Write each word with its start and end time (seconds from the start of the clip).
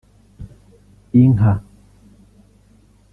inka 1.21 1.53